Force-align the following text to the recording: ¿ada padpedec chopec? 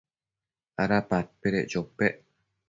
¿ada 0.83 0.99
padpedec 1.09 1.65
chopec? 1.71 2.15